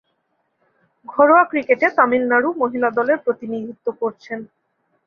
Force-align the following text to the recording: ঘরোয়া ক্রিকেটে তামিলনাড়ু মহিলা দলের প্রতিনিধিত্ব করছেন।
ঘরোয়া 1.05 1.43
ক্রিকেটে 1.43 1.87
তামিলনাড়ু 1.97 2.49
মহিলা 2.61 2.89
দলের 2.97 3.17
প্রতিনিধিত্ব 3.25 3.87
করছেন। 4.01 4.39